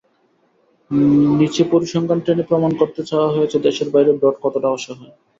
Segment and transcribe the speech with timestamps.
[1.39, 5.13] নিচে পরিসংখ্যান টেনে প্রমাণ করতে চাওয়া হয়েছে দেশের বাইরে ব্রড কতটা অসহায়।